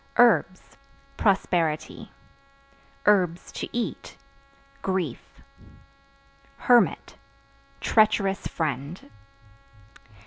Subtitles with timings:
[0.17, 0.79] Herbs
[1.15, 2.11] Prosperity;
[3.05, 4.17] (to eat)
[4.81, 5.39] grief.
[6.57, 7.17] Hermit
[7.79, 9.11] Treacherous friend.